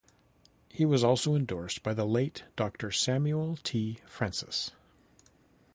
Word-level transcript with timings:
He 0.71 0.83
was 0.83 1.03
also 1.03 1.35
endorsed 1.35 1.83
by 1.83 1.93
the 1.93 2.05
late 2.05 2.43
Doctor 2.55 2.89
Samuel 2.89 3.57
T. 3.61 3.99
Francis. 4.07 4.71